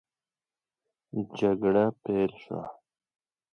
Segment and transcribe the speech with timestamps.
[1.39, 2.63] جګړه پیل سوه.